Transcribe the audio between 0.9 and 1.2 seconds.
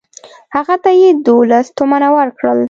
یې